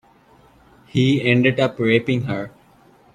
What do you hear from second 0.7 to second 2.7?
He ended up raping her.